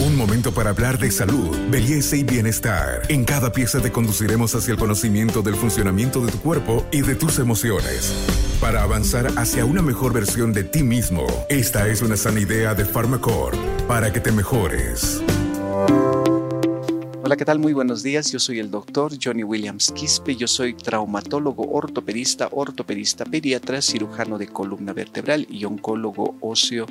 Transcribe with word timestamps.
Un 0.00 0.16
momento 0.16 0.50
para 0.50 0.70
hablar 0.70 0.98
de 0.98 1.10
salud, 1.10 1.54
belleza 1.68 2.16
y 2.16 2.24
bienestar. 2.24 3.02
En 3.10 3.22
cada 3.26 3.52
pieza 3.52 3.82
te 3.82 3.92
conduciremos 3.92 4.54
hacia 4.54 4.72
el 4.72 4.78
conocimiento 4.78 5.42
del 5.42 5.56
funcionamiento 5.56 6.24
de 6.24 6.32
tu 6.32 6.38
cuerpo 6.38 6.86
y 6.90 7.02
de 7.02 7.14
tus 7.14 7.38
emociones. 7.38 8.10
Para 8.62 8.82
avanzar 8.82 9.26
hacia 9.36 9.66
una 9.66 9.82
mejor 9.82 10.14
versión 10.14 10.54
de 10.54 10.64
ti 10.64 10.82
mismo, 10.82 11.26
esta 11.50 11.86
es 11.86 12.00
una 12.00 12.16
sana 12.16 12.40
idea 12.40 12.74
de 12.74 12.86
Pharmacore 12.86 13.58
para 13.86 14.10
que 14.10 14.20
te 14.20 14.32
mejores. 14.32 15.22
Hola, 17.22 17.36
¿qué 17.36 17.44
tal? 17.44 17.58
Muy 17.58 17.74
buenos 17.74 18.02
días. 18.02 18.32
Yo 18.32 18.38
soy 18.38 18.58
el 18.58 18.70
doctor 18.70 19.12
Johnny 19.22 19.44
Williams 19.44 19.92
Quispe. 19.92 20.34
Yo 20.34 20.48
soy 20.48 20.72
traumatólogo, 20.72 21.70
ortopedista, 21.70 22.48
ortopedista 22.50 23.26
pediatra, 23.26 23.82
cirujano 23.82 24.38
de 24.38 24.48
columna 24.48 24.94
vertebral 24.94 25.46
y 25.50 25.66
oncólogo 25.66 26.36
óseo 26.40 26.86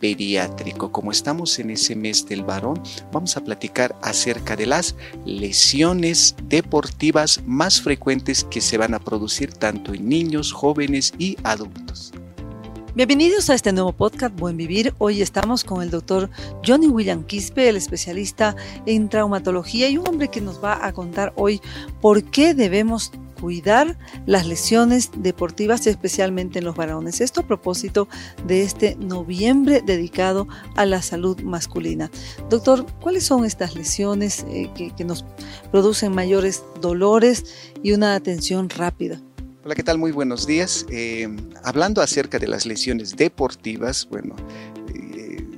pediátrico. 0.00 0.90
Como 0.90 1.12
estamos 1.12 1.58
en 1.58 1.70
ese 1.70 1.94
mes 1.94 2.26
del 2.26 2.42
varón, 2.42 2.82
vamos 3.12 3.36
a 3.36 3.44
platicar 3.44 3.94
acerca 4.02 4.56
de 4.56 4.66
las 4.66 4.96
lesiones 5.24 6.34
deportivas 6.44 7.40
más 7.46 7.80
frecuentes 7.80 8.44
que 8.44 8.60
se 8.60 8.78
van 8.78 8.94
a 8.94 8.98
producir 8.98 9.52
tanto 9.52 9.94
en 9.94 10.08
niños, 10.08 10.52
jóvenes 10.52 11.12
y 11.18 11.36
adultos. 11.44 12.12
Bienvenidos 12.92 13.48
a 13.50 13.54
este 13.54 13.72
nuevo 13.72 13.92
podcast 13.92 14.36
Buen 14.36 14.56
Vivir. 14.56 14.94
Hoy 14.98 15.22
estamos 15.22 15.62
con 15.62 15.80
el 15.80 15.90
doctor 15.90 16.28
Johnny 16.66 16.88
William 16.88 17.22
Quispe, 17.22 17.68
el 17.68 17.76
especialista 17.76 18.56
en 18.84 19.08
traumatología 19.08 19.88
y 19.88 19.96
un 19.96 20.08
hombre 20.08 20.26
que 20.26 20.40
nos 20.40 20.62
va 20.62 20.84
a 20.84 20.92
contar 20.92 21.32
hoy 21.36 21.60
por 22.00 22.24
qué 22.24 22.52
debemos 22.52 23.12
cuidar 23.40 23.96
las 24.26 24.46
lesiones 24.46 25.10
deportivas, 25.16 25.86
especialmente 25.86 26.58
en 26.58 26.64
los 26.64 26.76
varones. 26.76 27.20
Esto 27.20 27.40
a 27.40 27.46
propósito 27.46 28.08
de 28.46 28.62
este 28.62 28.96
noviembre 28.96 29.82
dedicado 29.84 30.46
a 30.76 30.84
la 30.86 31.02
salud 31.02 31.40
masculina. 31.40 32.10
Doctor, 32.48 32.86
¿cuáles 33.00 33.24
son 33.24 33.44
estas 33.44 33.74
lesiones 33.74 34.44
eh, 34.48 34.70
que, 34.74 35.04
nos 35.04 35.24
producen 35.70 36.14
mayores 36.14 36.62
dolores 36.80 37.72
y 37.82 37.92
una 37.92 38.14
atención 38.14 38.68
rápida? 38.68 39.20
Hola, 39.64 39.74
¿qué 39.74 39.82
tal? 39.82 39.98
Muy 39.98 40.12
buenos 40.12 40.46
días. 40.46 40.86
Eh, 40.90 41.28
hablando 41.64 42.02
acerca 42.02 42.38
de 42.38 42.48
las 42.48 42.66
lesiones 42.66 43.16
deportivas, 43.16 44.06
bueno, 44.10 44.36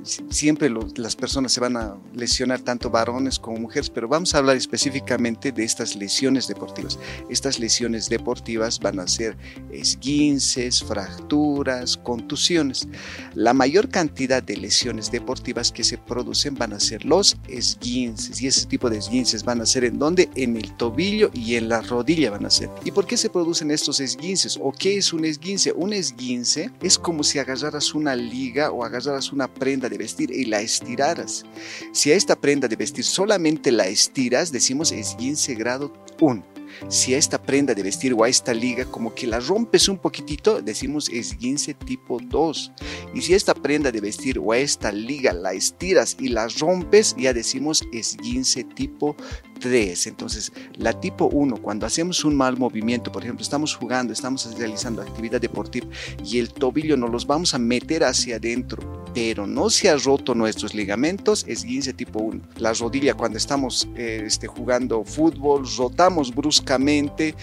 siempre 0.03 0.71
las 0.95 1.15
personas 1.15 1.51
se 1.51 1.59
van 1.59 1.77
a 1.77 1.97
lesionar, 2.13 2.61
tanto 2.61 2.89
varones 2.89 3.39
como 3.39 3.57
mujeres, 3.57 3.89
pero 3.89 4.07
vamos 4.07 4.35
a 4.35 4.39
hablar 4.39 4.57
específicamente 4.57 5.51
de 5.51 5.63
estas 5.63 5.95
lesiones 5.95 6.47
deportivas. 6.47 6.99
Estas 7.29 7.59
lesiones 7.59 8.09
deportivas 8.09 8.79
van 8.79 8.99
a 8.99 9.07
ser 9.07 9.37
esguinces, 9.71 10.83
fracturas, 10.83 11.97
contusiones. 11.97 12.87
La 13.33 13.53
mayor 13.53 13.89
cantidad 13.89 14.43
de 14.43 14.57
lesiones 14.57 15.11
deportivas 15.11 15.71
que 15.71 15.83
se 15.83 15.97
producen 15.97 16.55
van 16.55 16.73
a 16.73 16.79
ser 16.79 17.05
los 17.05 17.37
esguinces 17.47 18.41
y 18.41 18.47
ese 18.47 18.65
tipo 18.65 18.89
de 18.89 18.97
esguinces 18.97 19.43
van 19.43 19.61
a 19.61 19.65
ser 19.65 19.85
en 19.85 19.99
donde? 19.99 20.29
En 20.35 20.57
el 20.57 20.75
tobillo 20.77 21.31
y 21.33 21.55
en 21.55 21.69
la 21.69 21.81
rodilla 21.81 22.31
van 22.31 22.45
a 22.45 22.49
ser. 22.49 22.69
¿Y 22.83 22.91
por 22.91 23.05
qué 23.05 23.17
se 23.17 23.29
producen 23.29 23.71
estos 23.71 23.99
esguinces? 23.99 24.59
¿O 24.61 24.71
qué 24.71 24.97
es 24.97 25.13
un 25.13 25.25
esguince? 25.25 25.71
Un 25.71 25.93
esguince 25.93 26.71
es 26.81 26.97
como 26.97 27.23
si 27.23 27.39
agarraras 27.39 27.93
una 27.93 28.15
liga 28.15 28.71
o 28.71 28.83
agarraras 28.83 29.31
una 29.31 29.47
prenda 29.47 29.89
de 29.93 29.99
vestir 29.99 30.31
y 30.31 30.45
la 30.45 30.59
estiraras. 30.61 31.45
Si 31.91 32.11
a 32.11 32.15
esta 32.15 32.35
prenda 32.35 32.67
de 32.67 32.75
vestir 32.75 33.05
solamente 33.05 33.71
la 33.71 33.87
estiras, 33.87 34.51
decimos 34.51 34.91
esguince 34.91 35.53
grado 35.53 35.93
1. 36.19 36.53
Si 36.87 37.13
a 37.13 37.17
esta 37.17 37.41
prenda 37.41 37.73
de 37.73 37.83
vestir 37.83 38.13
o 38.13 38.23
a 38.23 38.29
esta 38.29 38.53
liga 38.53 38.85
como 38.85 39.13
que 39.13 39.27
la 39.27 39.39
rompes 39.39 39.87
un 39.87 39.97
poquitito, 39.97 40.61
decimos 40.61 41.09
esguince 41.09 41.73
tipo 41.73 42.19
2. 42.19 42.71
Y 43.13 43.21
si 43.21 43.33
esta 43.33 43.53
prenda 43.53 43.91
de 43.91 44.01
vestir 44.01 44.39
o 44.39 44.51
a 44.51 44.57
esta 44.57 44.91
liga 44.91 45.33
la 45.33 45.53
estiras 45.53 46.17
y 46.19 46.29
la 46.29 46.47
rompes, 46.47 47.15
ya 47.17 47.33
decimos 47.33 47.83
esguince 47.93 48.63
tipo 48.63 49.15
3. 49.59 50.07
Entonces, 50.07 50.51
la 50.75 50.99
tipo 50.99 51.25
1, 51.25 51.57
cuando 51.57 51.85
hacemos 51.85 52.25
un 52.25 52.35
mal 52.35 52.57
movimiento, 52.57 53.11
por 53.11 53.23
ejemplo, 53.23 53.43
estamos 53.43 53.75
jugando, 53.75 54.11
estamos 54.11 54.53
realizando 54.57 55.01
actividad 55.01 55.39
deportiva 55.39 55.87
y 56.25 56.39
el 56.39 56.51
tobillo 56.51 56.97
nos 56.97 57.11
los 57.11 57.25
vamos 57.25 57.53
a 57.53 57.59
meter 57.59 58.03
hacia 58.03 58.37
adentro, 58.37 59.02
pero 59.13 59.45
no 59.45 59.69
se 59.69 59.89
ha 59.89 59.97
roto 59.97 60.33
nuestros 60.33 60.73
ligamentos, 60.73 61.45
esguince 61.47 61.93
tipo 61.93 62.19
1. 62.19 62.41
La 62.57 62.73
rodilla, 62.73 63.13
cuando 63.13 63.37
estamos 63.37 63.87
eh, 63.95 64.23
este, 64.25 64.47
jugando 64.47 65.03
fútbol, 65.03 65.65
rotamos 65.77 66.33
bruscamente 66.33 67.35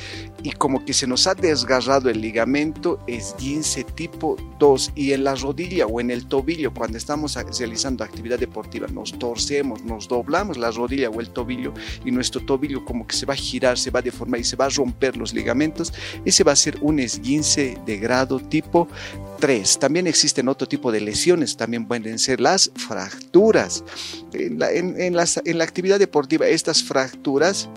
y 0.43 0.51
como 0.53 0.85
que 0.85 0.93
se 0.93 1.07
nos 1.07 1.27
ha 1.27 1.35
desgarrado 1.35 2.11
el 2.11 2.21
ligamento, 2.21 3.01
esguince 3.07 3.85
tipo 3.85 4.37
2. 4.59 4.93
Y 4.95 5.13
en 5.13 5.25
la 5.25 5.35
rodilla 5.35 5.87
o 5.87 6.01
en 6.01 6.11
el 6.11 6.27
tobillo, 6.27 6.73
cuando 6.75 6.99
estamos 6.99 7.37
realizando 7.59 8.05
actividad 8.05 8.39
deportiva, 8.39 8.87
nos 8.89 9.19
torcemos, 9.19 9.83
nos 9.85 10.09
doblamos 10.09 10.59
la 10.59 10.71
rodilla 10.71 11.11
o 11.11 11.21
el 11.21 11.31
tobillo 11.31 11.73
y 12.05 12.11
nuestro 12.11 12.41
tobillo 12.45 12.85
como 12.85 13.07
que 13.07 13.15
se 13.15 13.27
va 13.27 13.35
a 13.35 13.37
girar, 13.37 13.79
se 13.79 13.91
va 13.91 14.01
a 14.01 14.03
deformar 14.03 14.41
y 14.41 14.45
se 14.45 14.57
va 14.57 14.67
a 14.67 14.71
romper 14.71 15.17
los 15.17 15.33
ligamentos, 15.33 15.93
ese 16.25 16.43
va 16.45 16.53
a 16.53 16.57
ser 16.57 16.79
un 16.81 16.99
esguince 16.99 17.79
de 17.87 17.99
grado 17.99 18.41
tipo 18.41 18.89
3. 19.41 19.79
También 19.79 20.07
existen 20.07 20.49
otro 20.49 20.69
tipo 20.69 20.93
de 20.93 21.01
lesiones, 21.01 21.57
también 21.57 21.87
pueden 21.87 22.19
ser 22.19 22.41
las 22.41 22.71
fracturas. 22.77 23.83
En 24.33 24.59
la, 24.59 24.71
en 24.71 25.59
la 25.59 25.65
actividad 25.65 25.99
deportiva, 25.99 26.47
estas 26.47 26.83
fracturas 26.83 27.69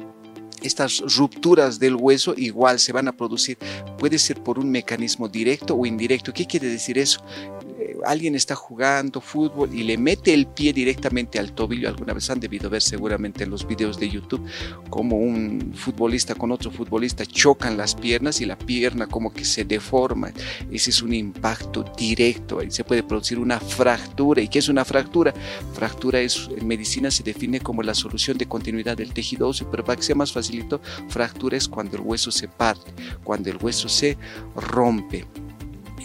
estas 0.63 1.03
rupturas 1.18 1.78
del 1.78 1.96
hueso 1.96 2.34
igual 2.38 2.79
se 2.79 2.94
van 2.94 3.07
a 3.07 3.12
producir. 3.12 3.57
Puede 3.97 4.18
ser 4.18 4.41
por 4.41 4.57
un 4.57 4.72
mecanismo 4.72 5.28
directo 5.28 5.75
o 5.75 5.85
indirecto. 5.85 6.34
¿Qué 6.34 6.46
quiere 6.46 6.68
decir 6.68 6.97
eso? 6.97 7.22
Alguien 8.05 8.35
está 8.35 8.55
jugando 8.55 9.21
fútbol 9.21 9.73
y 9.73 9.83
le 9.83 9.97
mete 9.97 10.33
el 10.33 10.47
pie 10.47 10.73
directamente 10.73 11.39
al 11.39 11.53
tobillo, 11.53 11.89
alguna 11.89 12.13
vez 12.13 12.29
han 12.29 12.39
debido 12.39 12.69
ver 12.69 12.81
seguramente 12.81 13.43
en 13.43 13.49
los 13.49 13.67
videos 13.67 13.99
de 13.99 14.09
YouTube 14.09 14.45
como 14.89 15.17
un 15.17 15.73
futbolista 15.75 16.35
con 16.35 16.51
otro 16.51 16.71
futbolista 16.71 17.25
chocan 17.25 17.77
las 17.77 17.95
piernas 17.95 18.41
y 18.41 18.45
la 18.45 18.57
pierna 18.57 19.07
como 19.07 19.33
que 19.33 19.45
se 19.45 19.65
deforma. 19.65 20.31
Ese 20.71 20.89
es 20.89 21.01
un 21.01 21.13
impacto 21.13 21.83
directo, 21.97 22.59
ahí 22.59 22.71
se 22.71 22.83
puede 22.83 23.03
producir 23.03 23.39
una 23.39 23.59
fractura. 23.59 24.41
¿Y 24.41 24.47
qué 24.47 24.59
es 24.59 24.69
una 24.69 24.85
fractura? 24.85 25.33
Fractura 25.73 26.19
es, 26.19 26.49
en 26.55 26.67
medicina 26.67 27.11
se 27.11 27.23
define 27.23 27.59
como 27.59 27.83
la 27.83 27.93
solución 27.93 28.37
de 28.37 28.47
continuidad 28.47 28.97
del 28.97 29.13
tejido 29.13 29.49
óseo, 29.49 29.69
pero 29.69 29.83
para 29.83 29.97
que 29.97 30.03
sea 30.03 30.15
más 30.15 30.31
facilito, 30.31 30.81
fractura 31.09 31.57
es 31.57 31.67
cuando 31.67 31.97
el 31.97 32.03
hueso 32.03 32.31
se 32.31 32.47
parte, 32.47 32.93
cuando 33.23 33.49
el 33.49 33.57
hueso 33.57 33.89
se 33.89 34.17
rompe. 34.55 35.25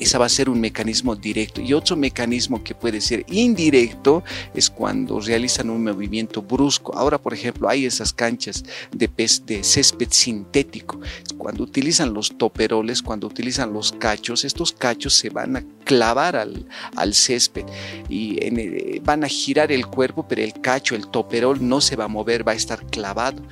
Esa 0.00 0.18
va 0.18 0.26
a 0.26 0.30
ser 0.30 0.48
un 0.48 0.60
mecanismo 0.60 1.16
directo. 1.16 1.60
Y 1.60 1.72
otro 1.72 1.96
mecanismo 1.96 2.62
que 2.62 2.74
puede 2.74 3.00
ser 3.00 3.24
indirecto 3.28 4.22
es 4.54 4.70
cuando 4.70 5.20
realizan 5.20 5.70
un 5.70 5.84
movimiento 5.84 6.42
brusco. 6.42 6.96
Ahora, 6.96 7.18
por 7.18 7.34
ejemplo, 7.34 7.68
hay 7.68 7.84
esas 7.84 8.12
canchas 8.12 8.64
de, 8.92 9.10
de 9.44 9.64
césped 9.64 10.08
sintético. 10.10 11.00
Cuando 11.36 11.62
utilizan 11.62 12.14
los 12.14 12.36
toperoles, 12.36 13.02
cuando 13.02 13.26
utilizan 13.26 13.72
los 13.72 13.92
cachos, 13.92 14.44
estos 14.44 14.72
cachos 14.72 15.14
se 15.14 15.30
van 15.30 15.56
a 15.56 15.64
clavar 15.84 16.36
al, 16.36 16.66
al 16.96 17.14
césped 17.14 17.64
y 18.08 18.98
van 19.00 19.24
a 19.24 19.28
girar 19.28 19.72
el 19.72 19.86
cuerpo, 19.86 20.26
pero 20.28 20.42
el 20.42 20.52
cacho, 20.60 20.94
el 20.94 21.08
toperol 21.08 21.66
no 21.66 21.80
se 21.80 21.96
va 21.96 22.04
a 22.04 22.08
mover, 22.08 22.46
va 22.46 22.52
a 22.52 22.56
estar 22.56 22.84
clavado. 22.86 23.42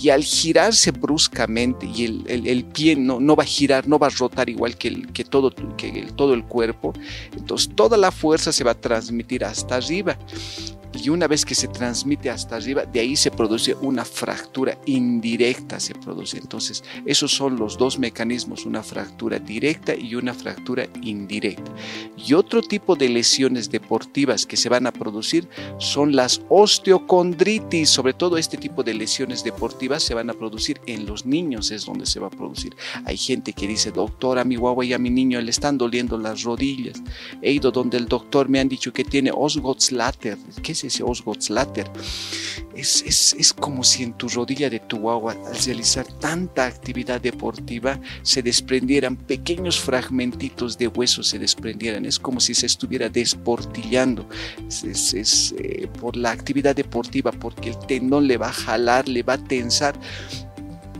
Y 0.00 0.10
al 0.10 0.22
girarse 0.22 0.92
bruscamente 0.92 1.86
y 1.86 2.04
el, 2.04 2.46
el, 2.46 2.64
pie 2.64 2.96
no, 2.96 3.20
no 3.20 3.34
va 3.36 3.42
a 3.42 3.46
girar, 3.46 3.88
no 3.88 3.98
va 3.98 4.06
a 4.06 4.10
rotar 4.10 4.48
igual 4.48 4.76
que, 4.76 5.02
que 5.12 5.24
todo 5.24 5.52
que 5.76 5.89
todo 6.16 6.34
el 6.34 6.44
cuerpo, 6.44 6.92
entonces 7.36 7.70
toda 7.74 7.96
la 7.96 8.10
fuerza 8.10 8.52
se 8.52 8.64
va 8.64 8.72
a 8.72 8.80
transmitir 8.80 9.44
hasta 9.44 9.76
arriba 9.76 10.16
y 10.92 11.08
una 11.08 11.28
vez 11.28 11.44
que 11.44 11.54
se 11.54 11.68
transmite 11.68 12.30
hasta 12.30 12.56
arriba, 12.56 12.84
de 12.84 13.00
ahí 13.00 13.16
se 13.16 13.30
produce 13.30 13.74
una 13.74 14.04
fractura 14.04 14.78
indirecta, 14.86 15.78
se 15.78 15.94
produce. 15.94 16.38
Entonces, 16.38 16.82
esos 17.06 17.32
son 17.32 17.56
los 17.56 17.78
dos 17.78 17.98
mecanismos, 17.98 18.66
una 18.66 18.82
fractura 18.82 19.38
directa 19.38 19.94
y 19.94 20.14
una 20.14 20.34
fractura 20.34 20.86
indirecta. 21.02 21.70
Y 22.16 22.34
otro 22.34 22.62
tipo 22.62 22.96
de 22.96 23.08
lesiones 23.08 23.70
deportivas 23.70 24.46
que 24.46 24.56
se 24.56 24.68
van 24.68 24.86
a 24.86 24.92
producir 24.92 25.48
son 25.78 26.14
las 26.14 26.42
osteocondritis, 26.48 27.88
sobre 27.88 28.12
todo 28.12 28.36
este 28.36 28.56
tipo 28.56 28.82
de 28.82 28.94
lesiones 28.94 29.44
deportivas 29.44 30.02
se 30.02 30.14
van 30.14 30.30
a 30.30 30.34
producir 30.34 30.80
en 30.86 31.06
los 31.06 31.24
niños, 31.24 31.70
es 31.70 31.86
donde 31.86 32.06
se 32.06 32.20
va 32.20 32.26
a 32.26 32.30
producir. 32.30 32.74
Hay 33.04 33.16
gente 33.16 33.52
que 33.52 33.66
dice, 33.66 33.90
doctor, 33.92 34.38
a 34.38 34.44
mi 34.44 34.56
guagua 34.56 34.84
y 34.84 34.92
a 34.92 34.98
mi 34.98 35.10
niño 35.10 35.40
le 35.40 35.50
están 35.50 35.78
doliendo 35.78 36.18
las 36.18 36.42
rodillas. 36.42 37.02
He 37.42 37.52
ido 37.52 37.70
donde 37.70 37.96
el 37.96 38.06
doctor 38.06 38.48
me 38.48 38.60
han 38.60 38.68
dicho 38.68 38.92
que 38.92 39.04
tiene 39.04 39.32
Osgood-Schlatter. 39.32 40.38
¿Qué 40.62 40.74
ese 40.84 41.02
Osgood-Slater. 41.02 41.90
Es, 42.74 43.02
es, 43.02 43.34
es, 43.38 43.52
como 43.52 43.84
si 43.84 44.04
en 44.04 44.12
tu 44.14 44.28
rodilla 44.28 44.70
de 44.70 44.80
tu 44.80 45.10
agua, 45.10 45.32
al 45.32 45.64
realizar 45.64 46.06
tanta 46.18 46.66
actividad 46.66 47.20
deportiva, 47.20 48.00
se 48.22 48.42
desprendieran 48.42 49.16
pequeños 49.16 49.80
fragmentitos 49.80 50.78
de 50.78 50.88
hueso, 50.88 51.22
se 51.22 51.38
desprendieran. 51.38 52.06
Es 52.06 52.18
como 52.18 52.40
si 52.40 52.54
se 52.54 52.66
estuviera 52.66 53.08
desportillando. 53.08 54.28
Es, 54.68 55.14
es 55.14 55.54
eh, 55.58 55.88
por 56.00 56.16
la 56.16 56.30
actividad 56.30 56.74
deportiva, 56.74 57.32
porque 57.32 57.70
el 57.70 57.78
tendón 57.78 58.26
le 58.26 58.36
va 58.36 58.48
a 58.48 58.52
jalar, 58.52 59.08
le 59.08 59.22
va 59.22 59.34
a 59.34 59.44
tensar 59.44 59.98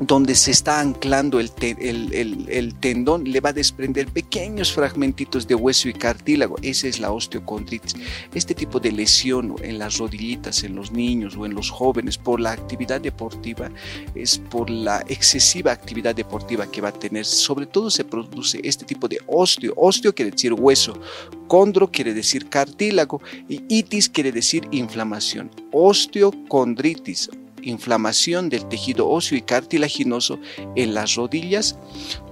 donde 0.01 0.35
se 0.35 0.51
está 0.51 0.81
anclando 0.81 1.39
el, 1.39 2.75
tendón, 2.81 3.25
le 3.25 3.41
va 3.41 3.51
a 3.51 3.53
desprender 3.53 4.07
pequeños 4.09 4.73
fragmentitos 4.73 5.47
de 5.47 5.55
hueso 5.55 5.91
y 5.91 5.93
cartílago. 5.93 6.57
Esa 6.63 6.89
es 6.89 7.01
la 7.01 7.13
osteocondritis. 7.13 7.95
Este 8.35 8.55
tipo 8.55 8.81
de 8.81 8.93
lesión 8.93 9.55
en 9.63 9.79
las 9.79 9.99
rodillitas 9.99 10.65
en 10.65 10.75
los 10.75 10.91
niños 10.91 11.37
o 11.37 11.45
en 11.45 11.55
los 11.55 11.71
jóvenes 11.71 12.17
por 12.17 12.41
la 12.41 12.53
actividad 12.53 13.01
deportiva 13.01 13.71
es 14.15 14.39
por 14.39 14.71
la 14.71 15.05
excesiva 15.07 15.73
actividad 15.73 16.15
deportiva 16.15 16.71
que 16.71 16.81
va 16.81 16.89
a 16.89 16.93
tener. 16.93 17.27
Sobre 17.27 17.67
todo 17.67 17.91
se 17.91 18.05
produce 18.05 18.61
este 18.65 18.87
tipo 18.87 19.07
de 19.07 19.19
osteo. 19.27 19.75
Osteo 19.77 20.15
quiere 20.15 20.31
decir 20.31 20.55
hueso, 20.55 20.99
condro 21.47 21.91
quiere 21.91 22.15
decir 22.15 22.49
cartílago 22.49 23.21
y 23.49 23.63
itis 23.69 24.09
quiere 24.09 24.33
decir 24.33 24.67
inflamación. 24.71 25.51
Osteocondritis 25.73 27.29
inflamación 27.63 28.49
del 28.49 28.67
tejido 28.69 29.09
óseo 29.09 29.39
y 29.39 29.43
cartilaginoso 29.43 30.39
en 30.77 30.95
las 30.95 31.15
rodillas 31.15 31.77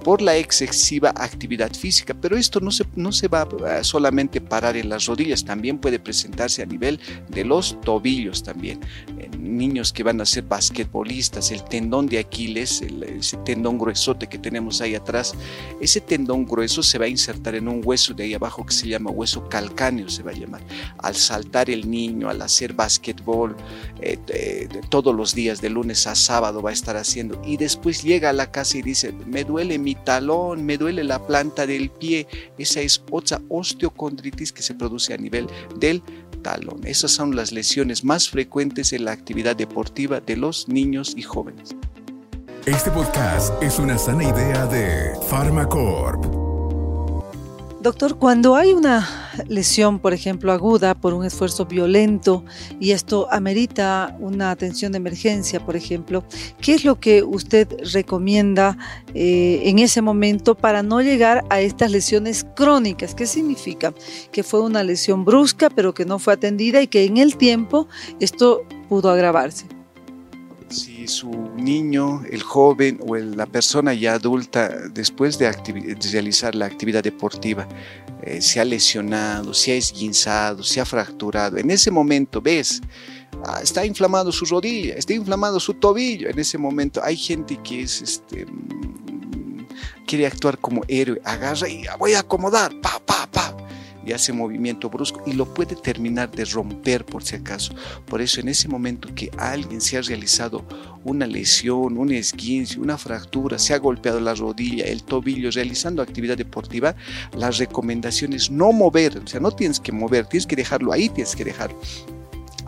por 0.03 0.21
la 0.21 0.37
excesiva 0.37 1.09
actividad 1.09 1.71
física. 1.73 2.13
Pero 2.13 2.37
esto 2.37 2.59
no 2.59 2.71
se, 2.71 2.85
no 2.95 3.11
se 3.11 3.27
va 3.27 3.47
a 3.67 3.83
solamente 3.83 4.41
parar 4.41 4.77
en 4.77 4.89
las 4.89 5.05
rodillas, 5.05 5.43
también 5.43 5.77
puede 5.77 5.99
presentarse 5.99 6.61
a 6.61 6.65
nivel 6.65 6.99
de 7.29 7.45
los 7.45 7.79
tobillos 7.81 8.43
también. 8.43 8.79
niños 9.37 9.91
que 9.93 10.03
van 10.03 10.21
a 10.21 10.25
ser 10.25 10.43
basquetbolistas, 10.43 11.51
el 11.51 11.63
tendón 11.63 12.07
de 12.07 12.19
Aquiles, 12.19 12.81
ese 12.81 13.37
tendón 13.37 13.77
gruesote 13.77 14.27
que 14.27 14.37
tenemos 14.37 14.81
ahí 14.81 14.95
atrás, 14.95 15.33
ese 15.81 16.01
tendón 16.01 16.45
grueso 16.45 16.83
se 16.83 16.97
va 16.97 17.05
a 17.05 17.07
insertar 17.07 17.55
en 17.55 17.67
un 17.67 17.81
hueso 17.83 18.13
de 18.13 18.23
ahí 18.23 18.33
abajo 18.33 18.65
que 18.65 18.73
se 18.73 18.87
llama 18.87 19.11
hueso 19.11 19.47
calcáneo, 19.49 20.09
se 20.09 20.23
va 20.23 20.31
a 20.31 20.33
llamar. 20.33 20.61
Al 20.97 21.15
saltar 21.15 21.69
el 21.69 21.89
niño, 21.89 22.29
al 22.29 22.41
hacer 22.41 22.73
basquetbol, 22.73 23.55
eh, 24.01 24.67
todos 24.89 25.15
los 25.19 25.35
días, 25.35 25.59
de 25.59 25.69
lunes 25.69 26.07
a 26.07 26.15
sábado 26.15 26.61
va 26.61 26.69
a 26.69 26.73
estar 26.73 26.95
haciendo, 26.95 27.41
y 27.45 27.57
después 27.57 28.01
llega 28.01 28.29
a 28.29 28.33
la 28.33 28.51
casa 28.51 28.77
y 28.77 28.81
dice, 28.81 29.11
me 29.11 29.43
duele 29.43 29.77
mi 29.77 29.93
talón, 29.93 30.65
me 30.65 30.77
duele 30.77 31.03
la 31.03 31.19
planta 31.27 31.67
del 31.67 31.89
pie. 31.89 32.25
Esa 32.57 32.79
es 32.79 33.03
otra 33.11 33.41
osteocondritis 33.49 34.53
que 34.53 34.61
se 34.61 34.75
produce 34.75 35.13
a 35.13 35.17
nivel 35.17 35.47
del 35.77 36.01
talón. 36.41 36.85
Esas 36.85 37.11
son 37.11 37.35
las 37.35 37.51
lesiones 37.51 38.05
más 38.05 38.29
frecuentes 38.29 38.93
en 38.93 39.03
la 39.03 39.11
actividad 39.11 39.57
deportiva 39.57 40.21
de 40.21 40.37
los 40.37 40.69
niños 40.69 41.13
y 41.17 41.21
jóvenes. 41.21 41.75
Este 42.65 42.89
podcast 42.89 43.61
es 43.61 43.77
una 43.77 43.97
sana 43.97 44.23
idea 44.23 44.65
de 44.67 45.11
Pharmacorp. 45.29 46.23
Doctor, 47.81 48.17
cuando 48.17 48.55
hay 48.55 48.71
una 48.71 49.18
lesión, 49.47 49.99
por 49.99 50.13
ejemplo, 50.13 50.51
aguda 50.51 50.95
por 50.95 51.13
un 51.13 51.25
esfuerzo 51.25 51.65
violento 51.65 52.43
y 52.79 52.91
esto 52.91 53.27
amerita 53.31 54.15
una 54.19 54.51
atención 54.51 54.91
de 54.91 54.97
emergencia, 54.97 55.65
por 55.65 55.75
ejemplo, 55.75 56.23
¿qué 56.61 56.73
es 56.73 56.85
lo 56.85 56.99
que 56.99 57.23
usted 57.23 57.67
recomienda 57.93 58.77
eh, 59.13 59.61
en 59.65 59.79
ese 59.79 60.01
momento 60.01 60.55
para 60.55 60.83
no 60.83 61.01
llegar 61.01 61.43
a 61.49 61.61
estas 61.61 61.91
lesiones 61.91 62.45
crónicas? 62.55 63.15
¿Qué 63.15 63.25
significa? 63.25 63.93
Que 64.31 64.43
fue 64.43 64.61
una 64.61 64.83
lesión 64.83 65.25
brusca, 65.25 65.69
pero 65.69 65.93
que 65.93 66.05
no 66.05 66.19
fue 66.19 66.33
atendida 66.33 66.81
y 66.81 66.87
que 66.87 67.05
en 67.05 67.17
el 67.17 67.37
tiempo 67.37 67.87
esto 68.19 68.61
pudo 68.87 69.09
agravarse 69.09 69.78
si 70.69 71.07
su 71.07 71.31
niño, 71.55 72.23
el 72.29 72.43
joven 72.43 72.99
o 73.05 73.15
la 73.15 73.45
persona 73.45 73.93
ya 73.93 74.13
adulta, 74.13 74.69
después 74.89 75.37
de, 75.37 75.51
realizar 76.11 76.55
la 76.55 76.65
actividad 76.65 77.03
deportiva, 77.03 77.67
eh, 78.21 78.41
se 78.41 78.59
ha 78.59 78.65
lesionado, 78.65 79.53
se 79.53 79.71
ha 79.71 79.75
esguinzado, 79.75 80.63
se 80.63 80.79
ha 80.79 80.85
fracturado, 80.85 81.57
en 81.57 81.71
ese 81.71 81.89
momento 81.91 82.41
ves, 82.41 82.81
ah, 83.45 83.59
está 83.63 83.85
inflamado 83.85 84.31
su 84.31 84.45
rodilla, 84.45 84.95
está 84.95 85.13
inflamado 85.13 85.59
su 85.59 85.73
tobillo, 85.73 86.29
en 86.29 86.39
ese 86.39 86.57
momento 86.57 87.01
hay 87.03 87.17
gente 87.17 87.57
que 87.63 87.81
es 87.81 88.01
este, 88.01 88.45
mm, 88.45 89.65
quiere 90.05 90.27
actuar 90.27 90.57
como 90.57 90.83
héroe, 90.87 91.21
agarra 91.23 91.67
y 91.67 91.85
voy 91.97 92.13
a 92.13 92.19
acomodar, 92.19 92.71
pa, 92.81 92.99
pa, 93.05 93.27
pa 93.31 93.68
y 94.05 94.13
hace 94.13 94.33
movimiento 94.33 94.89
brusco 94.89 95.21
y 95.25 95.33
lo 95.33 95.53
puede 95.53 95.75
terminar 95.75 96.31
de 96.31 96.45
romper 96.45 97.05
por 97.05 97.23
si 97.23 97.35
acaso. 97.35 97.73
Por 98.05 98.21
eso 98.21 98.39
en 98.39 98.49
ese 98.49 98.67
momento 98.67 99.09
que 99.13 99.31
alguien 99.37 99.81
se 99.81 99.97
ha 99.97 100.01
realizado 100.01 100.65
una 101.03 101.27
lesión, 101.27 101.97
un 101.97 102.11
esguince, 102.11 102.79
una 102.79 102.97
fractura, 102.97 103.57
se 103.57 103.73
ha 103.73 103.79
golpeado 103.79 104.19
la 104.19 104.35
rodilla, 104.35 104.85
el 104.85 105.03
tobillo, 105.03 105.51
realizando 105.51 106.01
actividad 106.01 106.37
deportiva, 106.37 106.95
la 107.37 107.51
recomendación 107.51 108.33
es 108.33 108.51
no 108.51 108.71
mover, 108.71 109.17
o 109.17 109.27
sea, 109.27 109.39
no 109.39 109.51
tienes 109.51 109.79
que 109.79 109.91
mover, 109.91 110.25
tienes 110.25 110.47
que 110.47 110.55
dejarlo 110.55 110.91
ahí, 110.91 111.09
tienes 111.09 111.35
que 111.35 111.45
dejarlo 111.45 111.79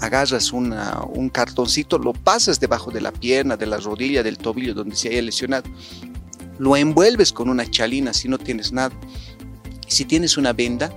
agarras 0.02 0.52
un 0.52 1.30
cartoncito, 1.32 2.00
lo 2.00 2.14
pasas 2.14 2.60
debajo 2.60 2.90
de 2.90 3.02
la 3.02 3.12
pierna, 3.12 3.56
de 3.56 3.68
la 3.68 3.78
rodilla, 3.78 4.24
del 4.24 4.40
tobillo 4.40 4.74
donde 4.74 4.96
se 4.96 5.10
haya 5.10 5.22
lesionado, 5.22 5.70
lo 6.58 6.76
envuelves 6.76 7.32
con 7.32 7.50
una 7.50 7.70
chalina 7.70 8.12
si 8.14 8.28
no 8.28 8.38
tienes 8.38 8.72
nada. 8.72 8.96
Si 9.88 10.06
tienes 10.06 10.38
una 10.38 10.54
venda, 10.54 10.92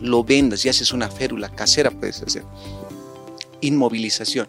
lo 0.00 0.24
vendas 0.24 0.64
y 0.64 0.68
haces 0.68 0.92
una 0.92 1.10
férula 1.10 1.48
casera, 1.48 1.90
puedes 1.90 2.22
hacer. 2.22 2.44
Inmovilización. 3.60 4.48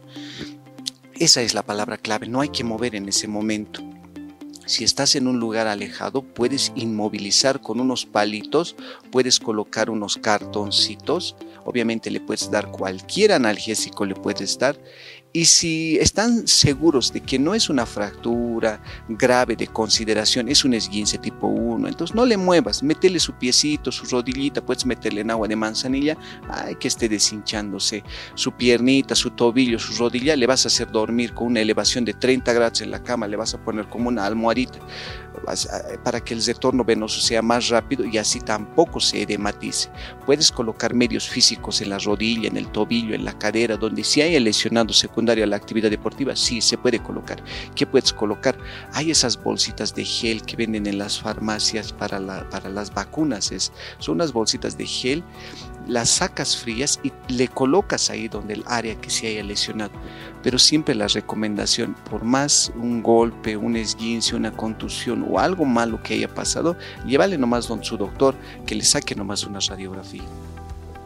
Esa 1.16 1.42
es 1.42 1.54
la 1.54 1.64
palabra 1.64 1.98
clave, 1.98 2.28
no 2.28 2.42
hay 2.42 2.50
que 2.50 2.64
mover 2.64 2.96
en 2.96 3.10
ese 3.10 3.28
momento. 3.28 3.82
Si 4.68 4.84
estás 4.84 5.16
en 5.16 5.28
un 5.28 5.40
lugar 5.40 5.66
alejado, 5.66 6.22
puedes 6.22 6.74
inmovilizar 6.76 7.62
con 7.62 7.80
unos 7.80 8.06
palitos, 8.06 8.76
puedes 9.12 9.40
colocar 9.40 9.90
unos 9.90 10.18
cartoncitos, 10.18 11.38
obviamente 11.64 12.12
le 12.12 12.20
puedes 12.20 12.52
dar 12.52 12.70
cualquier 12.70 13.32
analgésico, 13.32 14.06
le 14.06 14.14
puedes 14.14 14.60
dar 14.60 14.78
y 15.38 15.46
si 15.46 15.98
están 16.00 16.48
seguros 16.48 17.14
de 17.14 17.22
que 17.22 17.38
no 17.38 17.54
es 17.54 17.70
una 17.70 17.86
fractura 17.86 18.82
grave 19.08 19.56
de 19.56 19.68
consideración, 19.68 20.50
es 20.50 20.66
un 20.66 20.74
esguince 20.74 21.20
tipo 21.20 21.46
1, 21.46 21.88
entonces 21.88 22.16
no 22.16 22.26
le 22.26 22.38
muevas, 22.38 22.82
métele 22.82 23.20
su 23.20 23.34
piecito, 23.34 23.92
su 23.92 24.08
rodillita, 24.08 24.66
puedes 24.66 24.88
meterle 24.88 25.22
en 25.22 25.30
agua 25.30 25.48
de 25.48 25.56
manzanilla, 25.56 26.18
ay, 26.50 26.74
que 26.78 26.88
esté 26.88 27.08
deshinchándose, 27.08 28.04
su 28.34 28.52
piernita, 28.54 29.14
su 29.14 29.30
tobillo, 29.30 29.78
su 29.78 29.94
rodilla, 30.00 30.36
le 30.36 30.48
vas 30.48 30.66
a 30.66 30.70
hacer 30.70 30.90
dormir 30.90 31.36
con 31.36 31.50
una 31.50 31.60
elevación 31.60 32.04
de 32.04 32.16
30 32.16 32.54
grados 32.54 32.82
en 32.82 32.90
la 32.90 33.04
cama, 33.04 33.28
le 33.28 33.38
vas 33.38 33.54
a 33.54 33.64
poner 33.64 33.88
como 33.90 34.10
una 34.10 34.26
almohadita 34.26 34.80
para 36.04 36.20
que 36.22 36.34
el 36.34 36.44
retorno 36.44 36.84
venoso 36.84 37.20
sea 37.20 37.42
más 37.42 37.70
rápido 37.70 38.06
y 38.06 38.18
así 38.18 38.40
tampoco 38.40 39.00
se 39.00 39.22
edematice. 39.22 39.90
Puedes 40.26 40.52
colocar 40.52 40.94
medios 40.94 41.28
físicos 41.28 41.82
en 41.82 41.90
la 41.90 42.00
rodilla, 42.00 42.48
en 42.48 42.58
el 42.58 42.68
tobillo, 42.68 43.16
en 43.16 43.26
la 43.26 43.38
cadera, 43.38 43.78
donde 43.78 44.04
si 44.04 44.22
hay 44.22 44.40
lesionado 44.40 44.94
secundario 44.94 45.44
a 45.44 45.48
la 45.48 45.56
actividad 45.56 45.90
deportiva, 45.90 46.36
sí 46.36 46.62
se 46.62 46.78
puede 46.78 47.00
colocar. 47.00 47.44
¿Qué 47.76 47.86
puedes 47.86 48.14
colocar? 48.14 48.58
Hay 48.94 49.12
esas 49.12 49.42
bolsitas 49.42 49.94
de 49.94 50.06
gel 50.06 50.42
que 50.42 50.56
venden 50.56 50.88
en 50.88 50.98
las 50.98 51.20
farmacias 51.20 51.94
para, 51.94 52.20
para 52.50 52.70
las 52.70 52.94
vacunas. 52.94 53.52
Es, 53.52 53.72
son 54.00 54.16
unas 54.16 54.32
bolsitas 54.32 54.78
de 54.78 54.86
gel 54.86 55.24
las 55.88 56.10
sacas 56.10 56.58
frías 56.58 57.00
y 57.04 57.12
le 57.32 57.48
colocas 57.48 58.10
ahí 58.10 58.28
donde 58.28 58.56
el 58.56 58.64
área 58.68 58.96
que 58.96 59.10
se 59.10 59.28
haya 59.28 59.44
lesionado. 59.44 59.92
Pero 60.44 60.60
siempre 60.60 60.96
la 60.96 61.08
recomendación, 61.08 61.96
por 62.10 62.24
más 62.24 62.72
un 62.76 63.02
golpe, 63.02 63.58
un 63.58 63.76
esguince, 63.76 64.36
una 64.36 64.52
contusión 64.52 65.26
o 65.30 65.40
algo 65.40 65.66
malo 65.66 66.02
que 66.04 66.16
haya 66.16 66.28
pasado, 66.28 66.76
llévale 67.06 67.38
nomás 67.38 67.68
donde 67.68 67.86
su 67.86 67.98
doctor 67.98 68.36
que 68.66 68.76
le 68.76 68.84
saque 68.84 69.16
nomás 69.16 69.46
una 69.46 69.60
radiografía. 69.60 70.24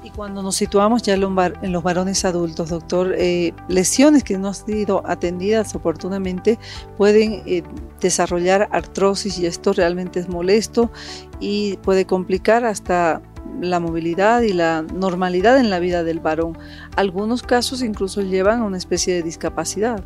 Y 0.03 0.09
cuando 0.09 0.41
nos 0.41 0.55
situamos 0.55 1.03
ya 1.03 1.13
en 1.13 1.71
los 1.71 1.83
varones 1.83 2.25
adultos, 2.25 2.69
doctor, 2.69 3.13
eh, 3.15 3.53
lesiones 3.67 4.23
que 4.23 4.37
no 4.37 4.47
han 4.47 4.55
sido 4.55 5.03
atendidas 5.05 5.75
oportunamente 5.75 6.57
pueden 6.97 7.43
eh, 7.45 7.61
desarrollar 7.99 8.67
artrosis 8.71 9.37
y 9.37 9.45
esto 9.45 9.73
realmente 9.73 10.19
es 10.19 10.27
molesto 10.27 10.91
y 11.39 11.77
puede 11.77 12.05
complicar 12.05 12.65
hasta 12.65 13.21
la 13.61 13.79
movilidad 13.79 14.41
y 14.41 14.53
la 14.53 14.81
normalidad 14.81 15.59
en 15.59 15.69
la 15.69 15.79
vida 15.79 16.03
del 16.03 16.19
varón. 16.19 16.57
Algunos 16.95 17.43
casos 17.43 17.81
incluso 17.81 18.21
llevan 18.21 18.61
a 18.61 18.65
una 18.65 18.77
especie 18.77 19.13
de 19.13 19.23
discapacidad. 19.23 20.03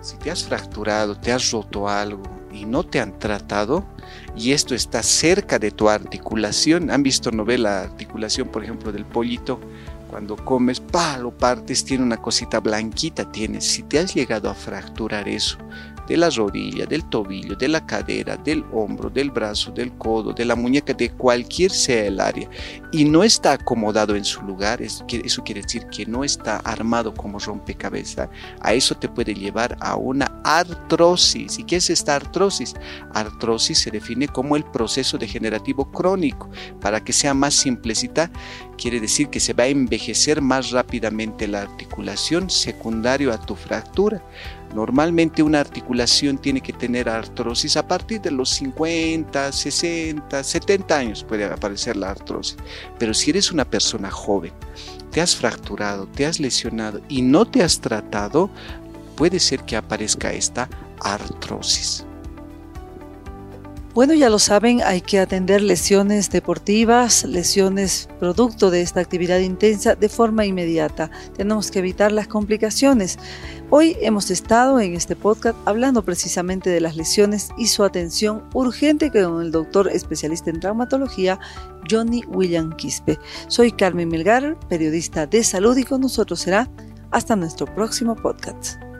Si 0.00 0.16
te 0.16 0.30
has 0.30 0.44
fracturado, 0.44 1.16
te 1.16 1.32
has 1.32 1.50
roto 1.50 1.88
algo 1.88 2.22
y 2.52 2.64
no 2.64 2.84
te 2.84 3.00
han 3.00 3.18
tratado, 3.18 3.84
y 4.36 4.52
esto 4.52 4.74
está 4.74 5.02
cerca 5.02 5.58
de 5.58 5.70
tu 5.70 5.88
articulación, 5.88 6.90
han 6.90 7.02
visto 7.02 7.30
novela 7.30 7.82
articulación, 7.82 8.48
por 8.48 8.62
ejemplo, 8.62 8.92
del 8.92 9.06
pollito, 9.06 9.60
cuando 10.10 10.36
comes, 10.36 10.78
pa, 10.78 11.16
lo 11.16 11.30
partes, 11.30 11.84
tiene 11.86 12.04
una 12.04 12.18
cosita 12.18 12.60
blanquita, 12.60 13.32
tienes. 13.32 13.64
Si 13.64 13.82
te 13.82 13.98
has 13.98 14.14
llegado 14.14 14.50
a 14.50 14.54
fracturar 14.54 15.26
eso, 15.26 15.56
de 16.06 16.16
la 16.16 16.30
rodilla, 16.30 16.86
del 16.86 17.04
tobillo, 17.08 17.56
de 17.56 17.68
la 17.68 17.84
cadera, 17.86 18.36
del 18.36 18.64
hombro, 18.72 19.10
del 19.10 19.30
brazo, 19.30 19.70
del 19.70 19.92
codo, 19.98 20.32
de 20.32 20.44
la 20.44 20.56
muñeca, 20.56 20.92
de 20.92 21.10
cualquier 21.10 21.70
sea 21.70 22.06
el 22.06 22.20
área, 22.20 22.48
y 22.90 23.04
no 23.04 23.22
está 23.24 23.52
acomodado 23.52 24.16
en 24.16 24.24
su 24.24 24.42
lugar, 24.42 24.82
eso 24.82 25.04
quiere 25.06 25.62
decir 25.62 25.86
que 25.86 26.06
no 26.06 26.24
está 26.24 26.58
armado 26.58 27.14
como 27.14 27.38
rompecabezas, 27.38 28.28
a 28.60 28.74
eso 28.74 28.94
te 28.94 29.08
puede 29.08 29.34
llevar 29.34 29.76
a 29.80 29.96
una 29.96 30.40
artrosis. 30.44 31.58
¿Y 31.58 31.64
qué 31.64 31.76
es 31.76 31.90
esta 31.90 32.16
artrosis? 32.16 32.74
Artrosis 33.12 33.78
se 33.78 33.90
define 33.90 34.28
como 34.28 34.56
el 34.56 34.64
proceso 34.64 35.18
degenerativo 35.18 35.90
crónico. 35.90 36.50
Para 36.80 37.02
que 37.02 37.12
sea 37.12 37.34
más 37.34 37.54
simplecita, 37.54 38.30
quiere 38.76 39.00
decir 39.00 39.28
que 39.28 39.40
se 39.40 39.52
va 39.52 39.64
a 39.64 39.68
envejecer 39.68 40.40
más 40.40 40.70
rápidamente 40.70 41.48
la 41.48 41.62
articulación 41.62 42.50
secundario 42.50 43.32
a 43.32 43.38
tu 43.38 43.54
fractura. 43.54 44.22
Normalmente 44.74 45.42
una 45.42 45.60
articulación 45.60 46.38
tiene 46.38 46.60
que 46.60 46.72
tener 46.72 47.08
artrosis 47.08 47.76
a 47.76 47.86
partir 47.86 48.20
de 48.20 48.30
los 48.30 48.50
50, 48.50 49.52
60, 49.52 50.42
70 50.42 50.96
años 50.96 51.24
puede 51.24 51.44
aparecer 51.44 51.96
la 51.96 52.10
artrosis. 52.10 52.56
Pero 52.98 53.12
si 53.12 53.30
eres 53.30 53.52
una 53.52 53.64
persona 53.64 54.10
joven, 54.10 54.52
te 55.10 55.20
has 55.20 55.36
fracturado, 55.36 56.06
te 56.06 56.26
has 56.26 56.40
lesionado 56.40 57.00
y 57.08 57.22
no 57.22 57.44
te 57.44 57.62
has 57.62 57.80
tratado, 57.80 58.50
puede 59.16 59.40
ser 59.40 59.60
que 59.64 59.76
aparezca 59.76 60.32
esta 60.32 60.68
artrosis. 61.00 62.06
Bueno, 63.94 64.14
ya 64.14 64.30
lo 64.30 64.38
saben, 64.38 64.80
hay 64.82 65.02
que 65.02 65.18
atender 65.18 65.60
lesiones 65.60 66.30
deportivas, 66.30 67.24
lesiones 67.24 68.08
producto 68.18 68.70
de 68.70 68.80
esta 68.80 69.00
actividad 69.00 69.40
intensa 69.40 69.94
de 69.96 70.08
forma 70.08 70.46
inmediata. 70.46 71.10
Tenemos 71.36 71.70
que 71.70 71.80
evitar 71.80 72.10
las 72.10 72.26
complicaciones. 72.26 73.18
Hoy 73.68 73.98
hemos 74.00 74.30
estado 74.30 74.80
en 74.80 74.94
este 74.94 75.14
podcast 75.14 75.58
hablando 75.66 76.02
precisamente 76.06 76.70
de 76.70 76.80
las 76.80 76.96
lesiones 76.96 77.50
y 77.58 77.66
su 77.66 77.84
atención 77.84 78.44
urgente 78.54 79.10
con 79.10 79.42
el 79.42 79.52
doctor 79.52 79.88
especialista 79.88 80.48
en 80.48 80.60
traumatología, 80.60 81.38
Johnny 81.90 82.22
William 82.28 82.74
Quispe. 82.74 83.18
Soy 83.48 83.72
Carmen 83.72 84.08
Melgar, 84.08 84.58
periodista 84.70 85.26
de 85.26 85.44
salud 85.44 85.76
y 85.76 85.84
con 85.84 86.00
nosotros 86.00 86.40
será 86.40 86.70
hasta 87.10 87.36
nuestro 87.36 87.66
próximo 87.66 88.16
podcast. 88.16 88.91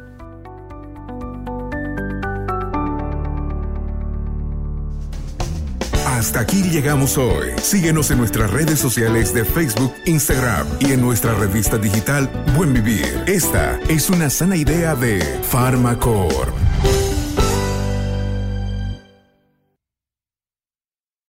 Hasta 6.22 6.38
aquí 6.38 6.62
llegamos 6.62 7.18
hoy. 7.18 7.48
Síguenos 7.60 8.12
en 8.12 8.18
nuestras 8.18 8.48
redes 8.48 8.78
sociales 8.78 9.34
de 9.34 9.44
Facebook, 9.44 9.92
Instagram 10.04 10.68
y 10.78 10.92
en 10.92 11.00
nuestra 11.00 11.34
revista 11.34 11.78
digital 11.78 12.30
Buen 12.56 12.72
Vivir. 12.72 13.24
Esta 13.26 13.80
es 13.88 14.08
una 14.08 14.30
sana 14.30 14.54
idea 14.54 14.94
de 14.94 15.20
Farmacor. 15.42 16.61